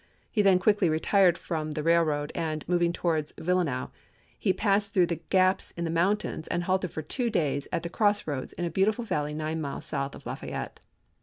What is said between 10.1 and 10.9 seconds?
of Lafayette.